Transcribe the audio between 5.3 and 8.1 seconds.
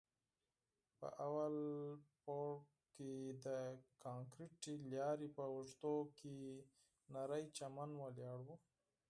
په اوږدو کښې نرى چمن